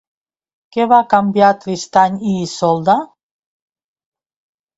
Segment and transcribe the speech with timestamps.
[0.75, 2.97] Què va canviar Tristany i Isolda?